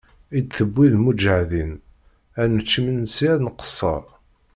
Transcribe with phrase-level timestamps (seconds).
[0.37, 1.73] I d-tewwi d lmuǧahdin,
[2.41, 4.03] ad nečč imensi ad nqesser.